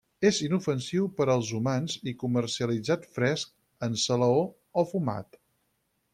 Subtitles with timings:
[0.27, 3.53] És inofensiu per als humans i comercialitzat fresc,
[3.89, 4.41] en salaó
[4.83, 5.41] o fumat.